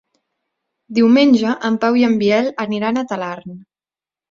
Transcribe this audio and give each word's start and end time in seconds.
Diumenge 0.99 1.51
en 1.69 1.77
Pau 1.85 2.01
i 2.01 2.07
en 2.09 2.17
Biel 2.23 2.51
aniran 2.67 3.01
a 3.01 3.07
Talarn. 3.15 3.57